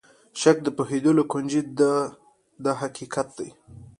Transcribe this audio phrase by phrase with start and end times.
[0.41, 1.93] شک د پوهېدلو کونجۍ ده
[2.63, 3.49] دا حقیقت دی.